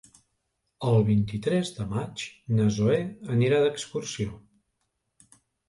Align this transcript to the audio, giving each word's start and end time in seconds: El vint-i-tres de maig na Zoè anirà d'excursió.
El 0.91 0.95
vint-i-tres 1.09 1.69
de 1.81 1.85
maig 1.91 2.25
na 2.57 2.67
Zoè 2.79 2.97
anirà 3.37 3.63
d'excursió. 3.69 4.43